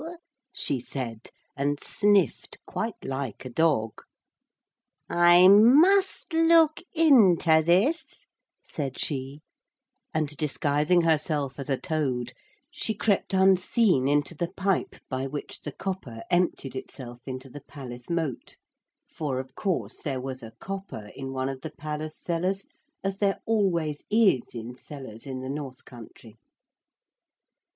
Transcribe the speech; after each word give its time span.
she 0.55 0.79
said, 0.79 1.29
and 1.55 1.79
sniffed 1.79 2.57
quite 2.65 2.95
like 3.05 3.45
a 3.45 3.51
dog. 3.51 4.01
'I 5.11 5.47
must 5.49 6.33
look 6.33 6.81
into 6.95 7.61
this,' 7.63 8.25
said 8.67 8.97
she, 8.97 9.41
and 10.11 10.35
disguising 10.37 11.01
herself 11.03 11.59
as 11.59 11.69
a 11.69 11.77
toad, 11.77 12.33
she 12.71 12.95
crept 12.95 13.31
unseen 13.31 14.07
into 14.07 14.33
the 14.33 14.47
pipe 14.47 14.95
by 15.07 15.27
which 15.27 15.61
the 15.61 15.71
copper 15.71 16.23
emptied 16.31 16.75
itself 16.75 17.19
into 17.27 17.47
the 17.47 17.61
palace 17.61 18.09
moat 18.09 18.57
for 19.07 19.39
of 19.39 19.53
course 19.53 20.01
there 20.01 20.19
was 20.19 20.41
a 20.41 20.49
copper 20.59 21.11
in 21.15 21.31
one 21.31 21.47
of 21.47 21.61
the 21.61 21.69
palace 21.69 22.17
cellars 22.19 22.65
as 23.03 23.19
there 23.19 23.39
always 23.45 24.03
is 24.09 24.55
in 24.55 24.73
cellars 24.73 25.27
in 25.27 25.41
the 25.41 25.47
North 25.49 25.85
Country. 25.85 26.39